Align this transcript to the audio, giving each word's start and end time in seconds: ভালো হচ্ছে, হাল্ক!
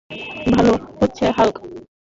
ভালো 0.47 0.71
হচ্ছে, 0.99 1.25
হাল্ক! 1.37 1.55